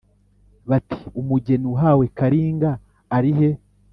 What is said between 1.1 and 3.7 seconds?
:umugeni uhawe Kalinga arihe